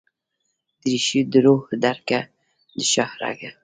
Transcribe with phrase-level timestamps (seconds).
[0.81, 2.19] درېښو دروح درګه،
[2.77, 3.51] دشاهرګه